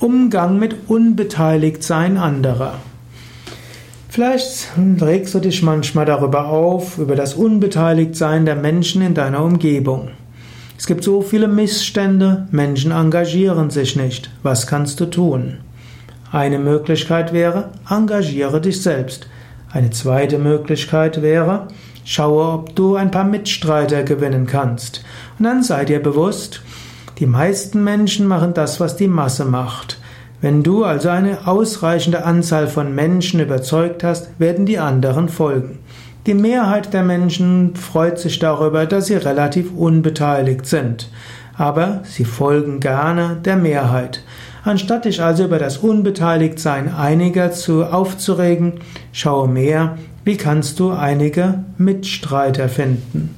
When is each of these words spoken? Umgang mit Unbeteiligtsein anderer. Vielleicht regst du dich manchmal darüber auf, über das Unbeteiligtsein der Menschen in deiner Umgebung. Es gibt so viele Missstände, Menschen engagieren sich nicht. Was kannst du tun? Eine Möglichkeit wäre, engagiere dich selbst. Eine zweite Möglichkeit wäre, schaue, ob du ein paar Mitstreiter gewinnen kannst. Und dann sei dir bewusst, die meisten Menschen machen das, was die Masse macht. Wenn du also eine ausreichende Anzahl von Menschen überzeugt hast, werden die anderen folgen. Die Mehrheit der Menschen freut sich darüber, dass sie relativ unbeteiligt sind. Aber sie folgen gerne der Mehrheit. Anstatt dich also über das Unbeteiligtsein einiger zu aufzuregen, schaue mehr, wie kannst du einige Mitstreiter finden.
Umgang 0.00 0.60
mit 0.60 0.88
Unbeteiligtsein 0.88 2.18
anderer. 2.18 2.74
Vielleicht 4.08 4.68
regst 5.00 5.34
du 5.34 5.40
dich 5.40 5.64
manchmal 5.64 6.04
darüber 6.04 6.50
auf, 6.50 6.98
über 6.98 7.16
das 7.16 7.34
Unbeteiligtsein 7.34 8.46
der 8.46 8.54
Menschen 8.54 9.02
in 9.02 9.14
deiner 9.14 9.42
Umgebung. 9.42 10.10
Es 10.78 10.86
gibt 10.86 11.02
so 11.02 11.20
viele 11.20 11.48
Missstände, 11.48 12.46
Menschen 12.52 12.92
engagieren 12.92 13.70
sich 13.70 13.96
nicht. 13.96 14.30
Was 14.44 14.68
kannst 14.68 15.00
du 15.00 15.06
tun? 15.06 15.58
Eine 16.30 16.60
Möglichkeit 16.60 17.32
wäre, 17.32 17.70
engagiere 17.90 18.60
dich 18.60 18.80
selbst. 18.80 19.26
Eine 19.72 19.90
zweite 19.90 20.38
Möglichkeit 20.38 21.22
wäre, 21.22 21.66
schaue, 22.04 22.52
ob 22.52 22.76
du 22.76 22.94
ein 22.94 23.10
paar 23.10 23.24
Mitstreiter 23.24 24.04
gewinnen 24.04 24.46
kannst. 24.46 25.02
Und 25.40 25.44
dann 25.44 25.64
sei 25.64 25.84
dir 25.84 26.00
bewusst, 26.00 26.62
die 27.18 27.26
meisten 27.26 27.82
Menschen 27.82 28.26
machen 28.26 28.54
das, 28.54 28.78
was 28.78 28.96
die 28.96 29.08
Masse 29.08 29.44
macht. 29.44 30.00
Wenn 30.40 30.62
du 30.62 30.84
also 30.84 31.08
eine 31.08 31.48
ausreichende 31.48 32.24
Anzahl 32.24 32.68
von 32.68 32.94
Menschen 32.94 33.40
überzeugt 33.40 34.04
hast, 34.04 34.28
werden 34.38 34.66
die 34.66 34.78
anderen 34.78 35.28
folgen. 35.28 35.80
Die 36.26 36.34
Mehrheit 36.34 36.92
der 36.92 37.02
Menschen 37.02 37.74
freut 37.74 38.20
sich 38.20 38.38
darüber, 38.38 38.86
dass 38.86 39.06
sie 39.06 39.16
relativ 39.16 39.72
unbeteiligt 39.76 40.66
sind. 40.66 41.10
Aber 41.56 42.02
sie 42.04 42.24
folgen 42.24 42.78
gerne 42.78 43.36
der 43.44 43.56
Mehrheit. 43.56 44.22
Anstatt 44.62 45.06
dich 45.06 45.20
also 45.20 45.44
über 45.44 45.58
das 45.58 45.78
Unbeteiligtsein 45.78 46.94
einiger 46.94 47.50
zu 47.50 47.84
aufzuregen, 47.84 48.74
schaue 49.12 49.48
mehr, 49.48 49.98
wie 50.24 50.36
kannst 50.36 50.78
du 50.78 50.92
einige 50.92 51.64
Mitstreiter 51.78 52.68
finden. 52.68 53.34